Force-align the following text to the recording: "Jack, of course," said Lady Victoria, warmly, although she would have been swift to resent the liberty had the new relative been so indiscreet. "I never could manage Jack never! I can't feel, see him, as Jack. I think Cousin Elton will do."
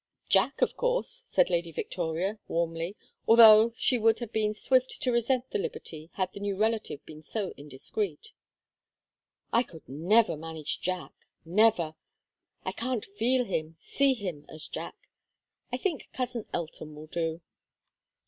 "Jack, 0.29 0.63
of 0.63 0.75
course," 0.75 1.25
said 1.27 1.51
Lady 1.51 1.71
Victoria, 1.71 2.39
warmly, 2.47 2.95
although 3.27 3.71
she 3.77 3.99
would 3.99 4.17
have 4.17 4.33
been 4.33 4.51
swift 4.51 4.99
to 5.03 5.11
resent 5.11 5.51
the 5.51 5.59
liberty 5.59 6.09
had 6.13 6.33
the 6.33 6.39
new 6.39 6.57
relative 6.57 7.05
been 7.05 7.21
so 7.21 7.53
indiscreet. 7.55 8.31
"I 9.53 9.63
never 9.87 10.31
could 10.33 10.39
manage 10.41 10.81
Jack 10.81 11.13
never! 11.45 11.93
I 12.65 12.71
can't 12.71 13.05
feel, 13.05 13.45
see 13.79 14.15
him, 14.15 14.47
as 14.49 14.67
Jack. 14.67 15.07
I 15.71 15.77
think 15.77 16.09
Cousin 16.13 16.47
Elton 16.51 16.95
will 16.95 17.05
do." 17.05 17.41